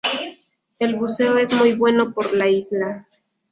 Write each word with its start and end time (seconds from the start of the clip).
El 0.79 0.95
buceo 0.95 1.37
es 1.37 1.53
muy 1.53 1.73
bueno 1.73 2.11
por 2.11 2.33
la 2.33 2.49
isla. 2.49 3.07